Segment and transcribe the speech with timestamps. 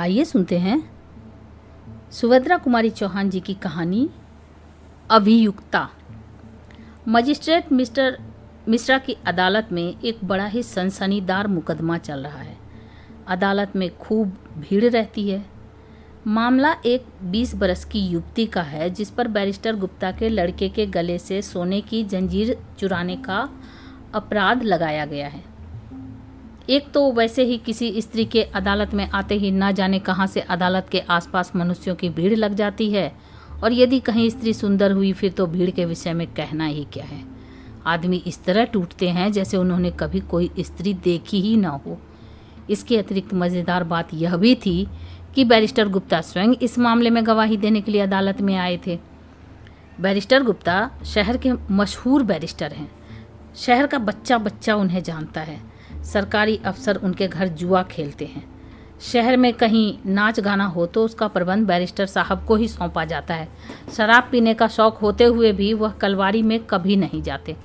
[0.00, 0.90] आइए सुनते हैं
[2.12, 4.10] सुभद्रा कुमारी चौहान जी की कहानी,
[5.10, 5.90] अभियुक्ता।
[7.08, 8.18] मजिस्ट्रेट मिस्टर
[8.68, 12.56] मिश्रा की अदालत में एक बड़ा ही सनसनीदार मुकदमा चल रहा है।
[13.28, 14.28] अदालत में खूब
[14.58, 15.46] भीड़ रहती है।
[16.26, 20.86] मामला एक 20 बरस की युवती का है, जिस पर बैरिस्टर गुप्ता के लड़के के
[20.86, 23.50] गले से सोने की जंजीर चुराने का
[24.14, 25.55] अपराध लगाया गया है।
[26.70, 30.40] एक तो वैसे ही किसी स्त्री के अदालत में आते ही न जाने कहाँ से
[30.40, 33.12] अदालत के आसपास मनुष्यों की भीड़ लग जाती है।
[33.64, 37.04] और यदि कहीं स्त्री सुंदर हुई, फिर तो भीड़ के विषय में कहना ही क्या
[37.04, 37.22] है?
[37.86, 41.98] आदमी इस तरह टूटते हैं जैसे उन्होंने कभी कोई स्त्री देखी ही ना हो।
[42.70, 44.86] इसके अतिरिक्त मज़ेदार बात यह भी थी
[45.34, 48.98] कि बैरिस्टर गुप्ता स्वयं इस मामले में गवाही देने के लिए अदालत में आए थे।
[50.00, 52.90] बैरिस्टर गुप्ता शहर के मशहूर बैरिस्टर हैं।
[53.56, 55.75] शहर का बच्चा बच्चा उन्हें जानता है।
[56.06, 58.44] सरकारी अफसर उनके घर जुआ खेलते हैं।
[59.02, 63.34] शहर में कहीं नाच गाना हो तो उसका प्रबंध बैरिस्टर साहब को ही सौंपा जाता
[63.34, 63.48] है।
[63.96, 67.56] शराब पीने का शौक होते हुए भी वह कलवारी में कभी नहीं जाते।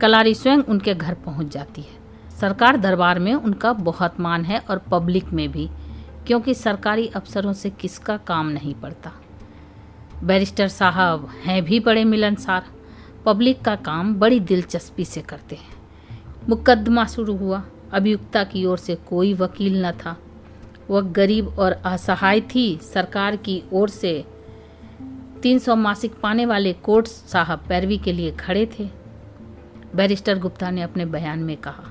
[0.00, 1.98] कलारी स्वयं उनके घर पहुँच जाती है।
[2.40, 5.68] सरकार दरबार में उनका बहुत मान है और पब्लिक में भी,
[6.26, 9.12] क्योंकि सरकारी अफसरों से किसका काम नहीं पड़ता।
[10.24, 12.64] बैरिस्टर साहब हैं भी बड़े मिलनसार।
[13.26, 15.79] पब्लिक का काम बड़ी दिलचस्पी से करते हैं।
[16.50, 17.62] मुकदमा शुरू हुआ।
[17.92, 20.16] अभियुक्ता की ओर से कोई वकील न था।
[20.90, 24.24] वह गरीब और असहाय थी। सरकार की ओर से
[25.42, 28.88] 300 मासिक पाने वाले कोर्ट साहब पैरवी के लिए खड़े थे।
[29.96, 31.84] बैरिस्टर गुप्ता ने अपने बयान में कहा,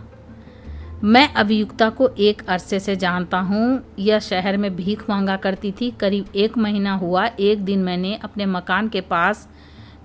[1.03, 5.91] मैं अभियुक्ता को एक अरसे से जानता हूँ। यह शहर में भीख मांगा करती थी।
[5.91, 9.47] करीब एक महीना हुआ। एक दिन मैंने अपने मकान के पास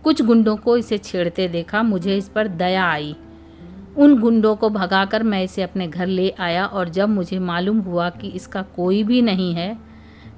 [0.05, 3.15] कुछ गुंडों को इसे छेड़ते देखा। मुझे इस पर दया आई।
[3.97, 8.09] उन गुंडों को भगाकर मैं इसे अपने घर ले आया और जब मुझे मालूम हुआ
[8.11, 9.77] कि इसका कोई भी नहीं है,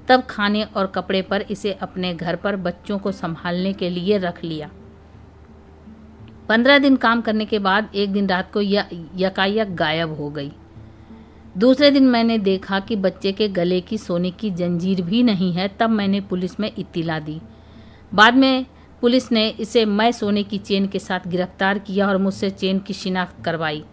[0.07, 4.43] तब खाने और कपड़े पर इसे अपने घर पर बच्चों को संभालने के लिए रख
[4.43, 4.69] लिया।
[6.49, 10.51] पंद्रह दिन काम करने के बाद एक दिन रात को यह यकायक गायब हो गई।
[11.57, 15.67] दूसरे दिन मैंने देखा कि बच्चे के गले की सोने की जंजीर भी नहीं है,
[15.67, 17.41] तब मैंने पुलिस में इत्तिला दी।
[18.13, 18.65] बाद में
[19.01, 22.93] पुलिस ने इसे मैं सोने की चेन के साथ गिरफ़्तार किया और मुझसे चेन की
[22.93, 23.83] शिनाख्त करवाई।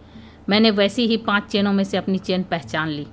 [0.49, 3.07] मैंने वैसी ही पाँच चेनों में से अपनी चेन पहचान ली।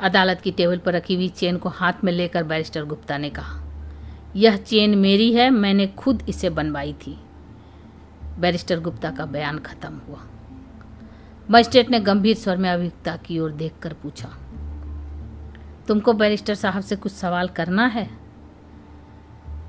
[0.00, 3.60] अदालत की टेबल पर रखी हुई चेन को हाथ में लेकर बैरिस्टर गुप्ता ने कहा,
[4.36, 7.18] यह चेन मेरी है, मैंने खुद इसे बनवाई थी।
[8.38, 10.20] बैरिस्टर गुप्ता का बयान खत्म हुआ।
[11.48, 14.28] मजिस्ट्रेट ने गंभीर स्वर में अभियुक्ता की ओर देखकर पूछा,
[15.88, 18.08] तुमको बैरिस्टर साहब से कुछ सवाल करना है?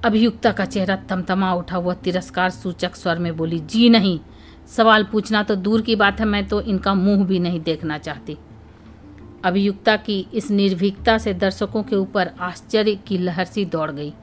[0.05, 4.19] अभियुक्ता का चेहरा तमतमा उठा हुआ तिरस्कार सूचक स्वर में बोली, जी नहीं,
[4.67, 8.37] सवाल पूछना तो दूर की बात है, मैं तो इनका मुँह भी नहीं देखना चाहती।
[9.43, 14.13] अभियुक्ता की इस निर्भीकता से दर्शकों के ऊपर आश्चर्य की लहर सी दौड़ गई।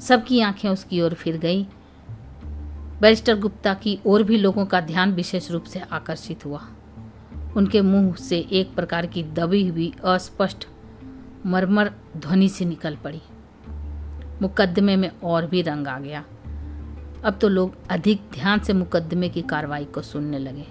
[0.00, 1.66] सबकी आँखें उसकी ओर फिर गई।
[3.00, 6.60] बैरिस्टर गुप्ता की ओर भी लोगों का ध्यान विशेष रूप से आकर्षित हुआ।
[7.56, 10.66] उनके मुँह से एक प्रकार की दबी हुई, अस्पष्ट,
[11.46, 13.22] मरमर ध्वनि से निकल पड़ी।
[14.42, 16.24] मुकदमे में और भी रंग आ गया।
[17.24, 20.64] अब तो लोग अधिक ध्यान से मुकदमे की कार्रवाई को सुनने लगे।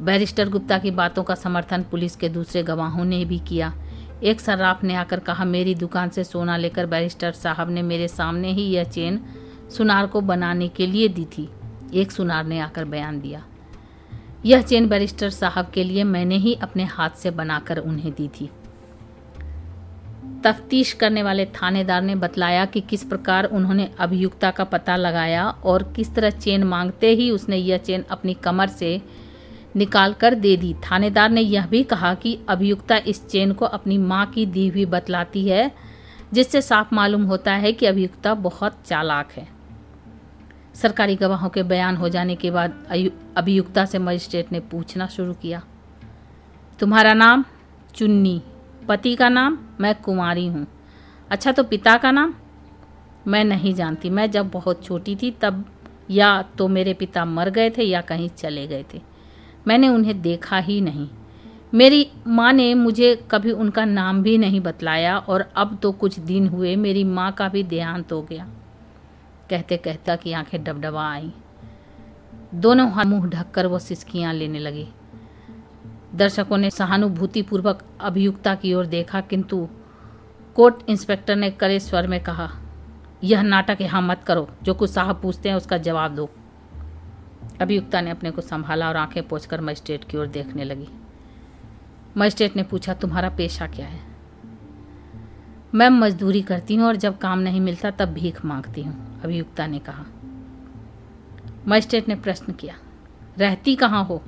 [0.00, 3.74] बैरिस्टर गुप्ता की बातों का समर्थन पुलिस के दूसरे गवाहों ने भी किया।
[4.22, 8.52] एक सर्राफ ने आकर कहा, मेरी दुकान से सोना लेकर बैरिस्टर साहब ने मेरे सामने
[8.52, 9.20] ही यह चेन
[9.76, 11.48] सुनार को बनाने के लिए दी थी।
[11.94, 13.44] एक सुनार ने आकर बयान दिया।
[14.46, 18.50] यह चेन बैरिस्टर साहब के लिए मैंने ही अपने हाथ से बनाकर उन्हें दी थी।
[20.44, 25.82] तफ्तीश करने वाले थानेदार ने बतलाया कि किस प्रकार उन्होंने अभियुक्ता का पता लगाया और
[25.96, 29.00] किस तरह चेन मांगते ही उसने यह चेन अपनी कमर से
[29.76, 33.98] निकाल कर दे दी। थानेदार ने यह भी कहा कि अभियुक्ता इस चेन को अपनी
[33.98, 35.70] माँ की दी हुई बतलाती है,
[36.32, 39.46] जिससे साफ़ मालूम होता है कि अभियुक्ता बहुत चालाक है।
[40.74, 42.74] सरकारी गवाहों के बयान हो जाने के बाद
[43.36, 45.62] अभियुक्ता से मजिस्ट्रेट ने पूछना शुरू किया।
[46.78, 47.44] तुम्हारा नाम
[47.94, 48.40] चुन्नी।
[48.88, 50.66] पति का नाम, मैं कुमारी हूँ।
[51.30, 52.34] अच्छा तो पिता का नाम?
[53.26, 55.64] मैं नहीं जानती। मैं जब बहुत छोटी थी, तब
[56.10, 59.00] या तो मेरे पिता मर गए थे या कहीं चले गए थे।
[59.66, 61.08] मैंने उन्हें देखा ही नहीं।
[61.74, 66.48] मेरी माँ ने मुझे कभी उनका नाम भी नहीं बतलाया और अब तो कुछ दिन
[66.48, 68.48] हुए, मेरी माँ का भी देहांत हो गया।
[69.50, 71.32] कहते कहता कि आँखें डबडबा आई।
[72.54, 74.88] दोनों मुँह ढककर वो सिसकियाँ लेने लगी।
[76.14, 79.68] दर्शकों ने सहानुभूतिपूर्वक अभियुक्ता की ओर देखा, किंतु
[80.54, 82.50] कोर्ट इंस्पेक्टर ने करे स्वर में कहा,
[83.24, 86.30] यह नाटक यहाँ मत करो, जो कुछ साहब पूछते हैं उसका जवाब दो।
[87.60, 90.88] अभियुक्ता ने अपने को संभाला और आँखें पोछकर मजिस्ट्रेट की ओर देखने लगी।
[92.16, 94.00] मजिस्ट्रेट ने पूछा, तुम्हारा पेशा क्या है?
[95.74, 99.78] मैं मजदूरी करती हूँ और जब काम नहीं मिलता तब भीख मांगती हूँ, अभियुक्ता ने
[99.78, 100.04] कहा।
[101.68, 102.74] मजिस्ट्रेट ने प्रश्न किया,
[103.38, 104.22] रहती कहाँ हो?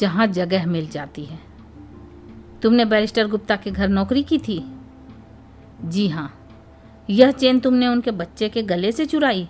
[0.00, 1.38] जहाँ जगह मिल जाती है।
[2.62, 4.64] तुमने बैरिस्टर गुप्ता के घर नौकरी की थी?
[5.84, 6.30] जी हाँ।
[7.10, 9.48] यह चेन तुमने उनके बच्चे के गले से चुराई?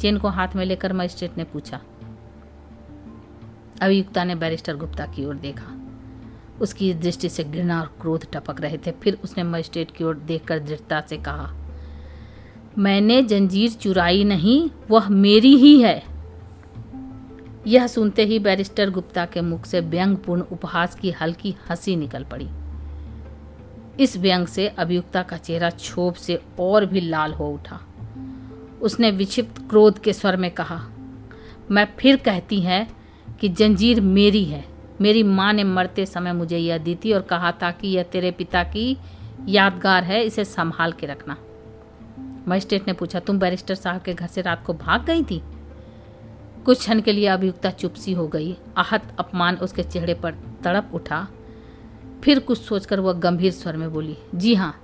[0.00, 1.80] चेन को हाथ में लेकर मजिस्ट्रेट ने पूछा।
[3.82, 5.76] अभियुक्ता ने बैरिस्टर गुप्ता की ओर देखा।
[6.60, 10.58] उसकी दृष्टि से घृणा और क्रोध टपक रहे थे। फिर उसने मजिस्ट्रेट की ओर देखकर
[10.58, 11.54] दृढ़ता से कहा,
[12.78, 16.02] मैंने जंजीर चुराई नहीं, वह मेरी ही है।
[17.66, 22.48] यह सुनते ही बैरिस्टर गुप्ता के मुख से व्यंगपूर्ण उपहास की हल्की हँसी निकल पड़ी।
[24.00, 27.80] इस व्यंग से अभियुक्ता का चेहरा क्षोभ से और भी लाल हो उठा।
[28.82, 30.80] उसने विक्षिप्त क्रोध के स्वर में कहा,
[31.70, 32.86] मैं फिर कहती है
[33.40, 34.64] कि जंजीर मेरी है।
[35.00, 38.30] मेरी माँ ने मरते समय मुझे यह दी थी और कहा था कि यह तेरे
[38.30, 38.96] पिता की
[39.48, 41.36] यादगार है, इसे संभाल के रखना।
[42.48, 45.42] मजिस्ट्रेट ने पूछा, तुम बैरिस्टर साहब के घर से रात को भाग गई थी?
[46.64, 50.34] कुछ क्षण के लिए अभियुक्ता चुपसी हो गई। आहत अपमान उसके चेहरे पर
[50.64, 51.26] तड़प उठा।
[52.24, 54.74] फिर कुछ सोचकर वह गंभीर स्वर में बोली, जी हाँ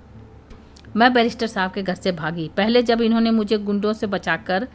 [0.97, 4.69] मैं बैरिस्टर साहब के घर से भागी। पहले जब इन्होंने मुझे गुंडों से बचाकर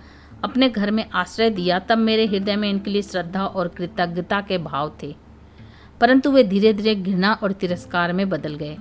[0.43, 4.57] अपने घर में आश्रय दिया, तब मेरे हृदय में इनके लिए श्रद्धा और कृतज्ञता के
[4.57, 5.15] भाव थे।
[6.01, 8.77] परंतु वे धीरे धीरे घृणा और तिरस्कार में बदल गए।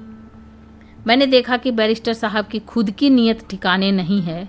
[1.07, 4.49] मैंने देखा कि बैरिस्टर साहब की खुद की नीयत ठिकाने नहीं है।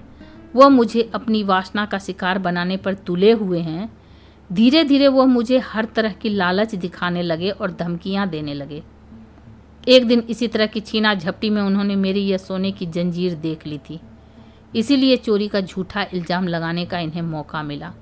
[0.55, 3.89] वह मुझे अपनी वासना का शिकार बनाने पर तुले हुए हैं।
[4.49, 8.81] धीरे धीरे वह मुझे हर तरह की लालच दिखाने लगे और धमकियाँ देने लगे।
[9.87, 13.65] एक दिन इसी तरह की छीना झपटी में उन्होंने मेरी यह सोने की जंजीर देख
[13.67, 13.99] ली थी।
[14.75, 17.93] इसीलिए चोरी का झूठा इल्ज़ाम लगाने का इन्हें मौका मिला।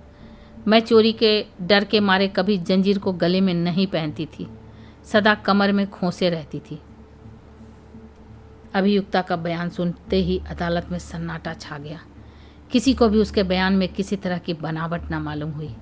[0.68, 4.48] मैं चोरी के डर के मारे कभी जंजीर को गले में नहीं पहनती थी।
[5.06, 6.80] सदा कमर में खोसे रहती थी।
[8.74, 12.00] अभियुक्ता का बयान सुनते ही अदालत में सन्नाटा छा गया।
[12.72, 15.76] किसी को भी उसके बयान में किसी तरह की बनावट ना मालूम हुई।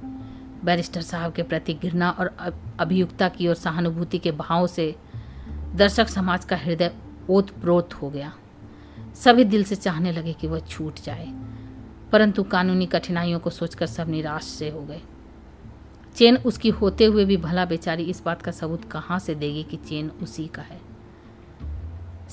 [0.66, 2.36] बैरिस्टर साहब के प्रति घृणा और
[2.80, 4.96] अभियुक्ता की और सहानुभूति के भाव से
[5.76, 6.92] दर्शक समाज का हृदय
[7.30, 8.34] ओत प्रोत हो गया।
[9.16, 11.28] सभी दिल से चाहने लगे कि वह छूट जाए,
[12.12, 15.02] परंतु कानूनी कठिनाइयों को सोचकर सब निराश से हो गए।
[16.16, 19.78] चेन उसकी होते हुए भी भला बेचारी इस बात का सबूत कहाँ से देगी कि
[19.80, 20.80] चेन उसी का है?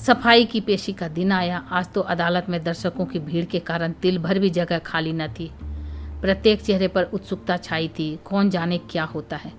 [0.05, 3.91] सफ़ाई की पेशी का दिन आया। आज तो अदालत में दर्शकों की भीड़ के कारण
[3.91, 5.51] तिल भर भी जगह खाली न थी।
[6.21, 9.53] प्रत्येक चेहरे पर उत्सुकता छाई थी। कौन जाने क्या होता है?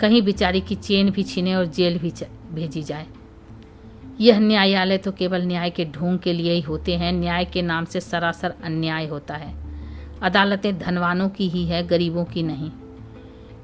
[0.00, 2.12] कहीं बिचारी की चेन भी छीने और जेल भी
[2.52, 3.06] भेजी जाए।
[4.20, 7.84] यह न्यायालय तो केवल न्याय के ढोंग के लिए ही होते हैं। न्याय के नाम
[7.84, 9.54] से सरासर अन्याय होता है।
[10.22, 12.70] अदालतें धनवानों की ही है, गरीबों की नहीं।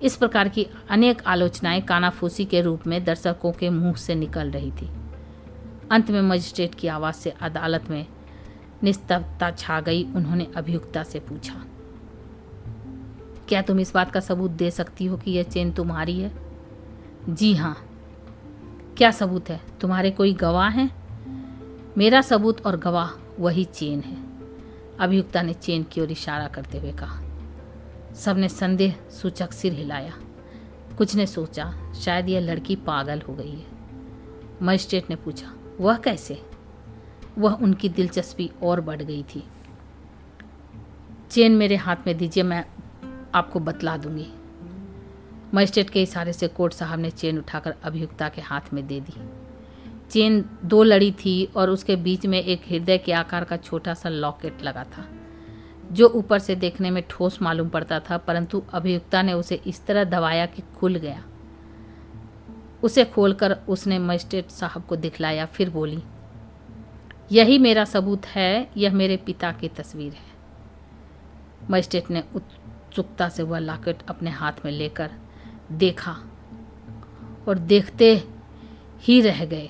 [0.02, 4.70] इस प्रकार की अनेक आलोचनाएँ कानाफूसी के रूप में दर्शकों के मुँह से निकल रही
[4.70, 4.90] थी।
[5.90, 8.06] अंत में मजिस्ट्रेट की आवाज़ से अदालत में
[8.82, 11.64] निस्तब्धता छा गई, उन्होंने अभियुक्ता से पूछा।
[13.48, 16.32] क्या तुम इस बात का सबूत दे सकती हो कि यह चेन तुम्हारी है?
[17.28, 17.76] जी हाँ।
[18.98, 19.60] क्या सबूत है?
[19.80, 20.90] तुम्हारे कोई गवाह हैं?
[21.98, 24.16] मेरा सबूत और गवाह वही चेन है,
[25.00, 27.22] अभियुक्ता ने चेन की ओर इशारा करते हुए कहा।
[28.14, 30.12] सबने संदेह सूचक सिर हिलाया।
[30.98, 33.66] कुछ ने सोचा, शायद यह लड़की पागल हो गई है।
[34.62, 36.40] मजिस्ट्रेट ने पूछा वह कैसे?
[37.38, 39.44] वह उनकी दिलचस्पी और बढ़ गई थी।
[41.30, 42.64] चेन मेरे हाथ में दीजिए, मैं
[43.34, 44.26] आपको बतला दूँगी।
[45.54, 49.14] मजिस्ट्रेट के इशारे से कोर्ट साहब ने चेन उठाकर अभियुक्ता के हाथ में दे दी।
[50.10, 54.08] चेन दो लड़ी थी और उसके बीच में एक हृदय के आकार का छोटा सा
[54.08, 55.04] लॉकेट लगा था,
[55.92, 60.04] जो ऊपर से देखने में ठोस मालूम पड़ता था, परंतु अभियुक्ता ने उसे इस तरह
[60.04, 61.24] दबाया कि खुल गया।
[62.84, 66.02] उसे खोलकर उसने मजिस्ट्रेट साहब को दिखलाया, फिर बोली,
[67.32, 70.32] यही मेरा सबूत है, यह मेरे पिता की तस्वीर है।
[71.70, 75.10] मजिस्ट्रेट ने उत्सुकता से वह लॉकेट अपने हाथ में लेकर
[75.72, 76.16] देखा
[77.48, 78.28] और देखते
[79.00, 79.68] ही रह गए।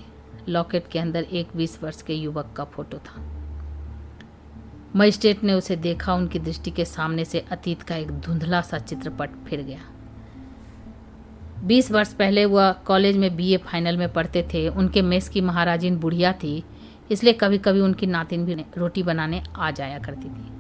[0.49, 3.23] लॉकेट के अंदर एक बीस वर्ष के युवक का फ़ोटो था।
[4.97, 9.31] मजिस्ट्रेट ने उसे देखा, उनकी दृष्टि के सामने से अतीत का एक धुंधला सा चित्रपट
[9.47, 9.81] फिर गया।
[11.65, 15.97] बीस वर्ष पहले वह कॉलेज में बीए फाइनल में पढ़ते थे। उनके मेस की महाराजिन
[15.99, 16.63] बुढ़िया थी,
[17.11, 20.53] इसलिए कभी कभी उनकी नातिन भी रोटी बनाने आ जाया करती थी।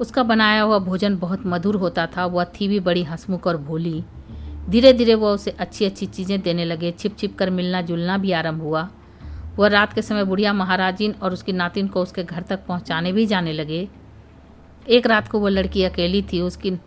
[0.00, 4.04] उसका बनाया हुआ भोजन बहुत मधुर होता था। वह थी भी बड़ी हंसमुख और भोली।
[4.70, 8.32] धीरे धीरे वह उसे अच्छी अच्छी चीज़ें देने लगे। छिप छिप कर मिलना जुलना भी
[8.32, 8.88] आरंभ हुआ।
[9.58, 13.26] वह रात के समय बुढ़िया महाराजिन और उसकी नातिन को उसके घर तक पहुँचाने भी
[13.26, 13.88] जाने लगे।
[14.88, 16.78] एक रात को वह लड़की अकेली थी। उसकी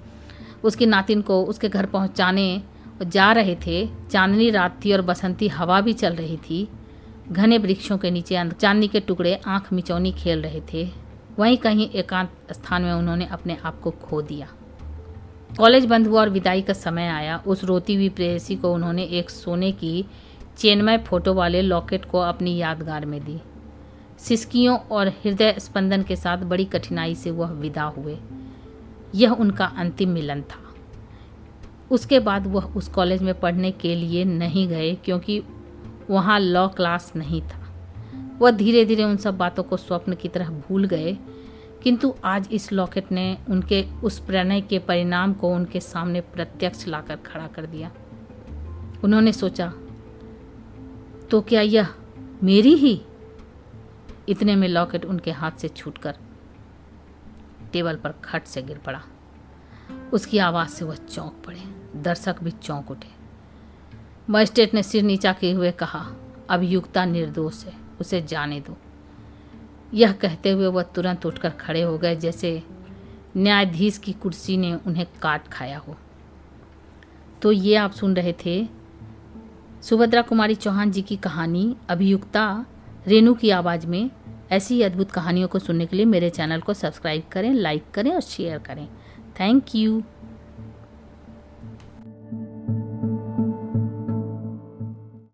[0.63, 2.61] उसकी नातिन को उसके घर पहुँचाने
[3.03, 6.67] जा रहे थे, चांदनी रात थी और बसंती हवा भी चल रही थी।
[7.31, 11.07] घने वृक्षों के नीचे चांदनी के टुकड़े आँख मिचौनी खेल रहे थे।
[11.39, 14.47] वहीं कहीं एकांत स्थान में उन्होंने अपने आप को खो दिया।
[15.57, 19.29] कॉलेज बंद हुआ और विदाई का समय आया। उस रोती हुई प्रेयसी को उन्होंने एक
[19.29, 20.05] सोने की
[20.57, 23.41] चेन्मय फ़ोटो वाले लॉकेट को अपनी यादगार में दी।
[24.19, 28.17] सिसकियों और हृदय स्पंदन के साथ बड़ी कठिनाई से वह विदा हुए।
[29.15, 30.66] यह उनका अंतिम मिलन था।
[31.91, 35.43] उसके बाद वह उस कॉलेज में पढ़ने के लिए नहीं गए क्योंकि
[36.09, 37.73] वहाँ लॉ क्लास नहीं था।
[38.39, 41.17] वह धीरे धीरे उन सब बातों को स्वप्न की तरह भूल गए।
[41.83, 47.15] किंतु आज इस लॉकेट ने उनके, उस प्रणय के परिणाम को उनके सामने प्रत्यक्ष लाकर
[47.15, 47.91] खड़ा कर दिया।
[49.03, 49.73] उन्होंने सोचा
[51.31, 51.87] तो क्या यह
[52.43, 53.01] मेरी ही?
[54.29, 56.15] इतने में लॉकेट उनके हाथ से छूटकर
[57.73, 59.01] टेबल पर खट से गिर पड़ा।
[60.13, 63.09] उसकी आवाज़ से वह चौंक पड़े। दर्शक भी चौंक उठे।
[64.29, 66.05] मजिस्ट्रेट ने सिर नीचा किए हुए कहा
[66.49, 68.77] अभियुक्ता निर्दोष है, उसे जाने दो।
[69.93, 72.63] यह कहते हुए वह तुरंत उठकर खड़े हो गए, जैसे
[73.37, 75.95] न्यायाधीश की कुर्सी ने उन्हें काट खाया हो।
[77.41, 78.67] तो ये आप सुन रहे थे
[79.81, 82.65] सुभद्रा कुमारी चौहान जी की कहानी, अभियुक्ता
[83.07, 84.09] रेणु की आवाज़ में।
[84.51, 88.21] ऐसी अद्भुत कहानियों को सुनने के लिए मेरे चैनल को सब्सक्राइब करें, लाइक करें और
[88.21, 88.87] शेयर करें।
[89.39, 90.03] Thank you.